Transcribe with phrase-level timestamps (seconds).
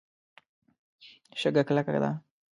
[1.39, 2.11] شګه کلکه ده.